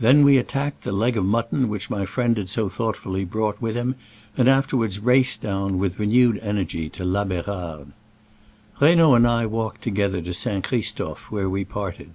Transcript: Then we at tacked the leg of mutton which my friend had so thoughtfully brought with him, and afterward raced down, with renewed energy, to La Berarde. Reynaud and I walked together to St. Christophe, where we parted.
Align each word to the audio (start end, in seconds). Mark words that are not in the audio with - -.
Then 0.00 0.22
we 0.22 0.36
at 0.36 0.48
tacked 0.48 0.82
the 0.84 0.92
leg 0.92 1.16
of 1.16 1.24
mutton 1.24 1.66
which 1.70 1.88
my 1.88 2.04
friend 2.04 2.36
had 2.36 2.50
so 2.50 2.68
thoughtfully 2.68 3.24
brought 3.24 3.58
with 3.62 3.74
him, 3.74 3.94
and 4.36 4.46
afterward 4.46 4.98
raced 5.02 5.40
down, 5.40 5.78
with 5.78 5.98
renewed 5.98 6.36
energy, 6.42 6.90
to 6.90 7.06
La 7.06 7.24
Berarde. 7.24 7.92
Reynaud 8.82 9.14
and 9.14 9.26
I 9.26 9.46
walked 9.46 9.80
together 9.80 10.20
to 10.20 10.34
St. 10.34 10.62
Christophe, 10.62 11.30
where 11.30 11.48
we 11.48 11.64
parted. 11.64 12.10